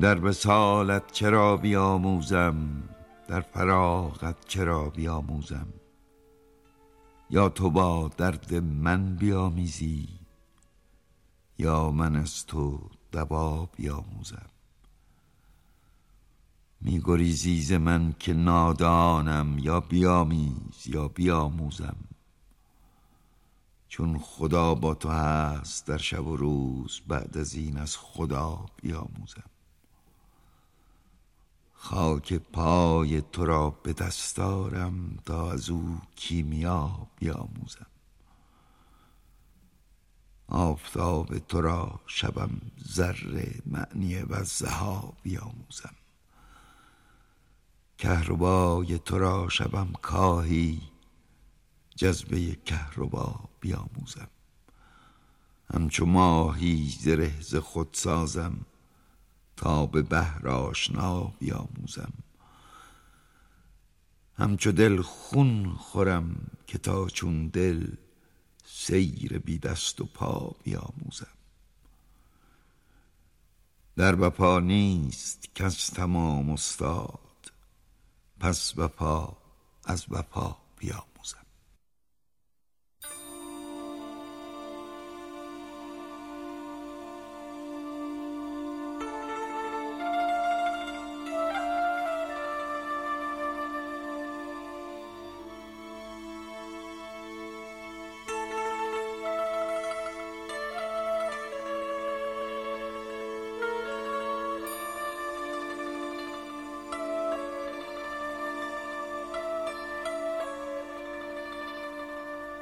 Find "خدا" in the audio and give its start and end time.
24.18-24.74, 27.96-28.66